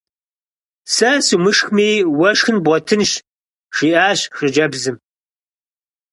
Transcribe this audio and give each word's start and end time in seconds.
Сэ 0.93 1.09
сумышхми 1.27 1.87
уэ 2.17 2.29
шхын 2.37 2.57
бгъуэтынщ!– 2.63 3.11
жиӀащ 3.75 4.19
хъыджэбзым. 4.35 4.95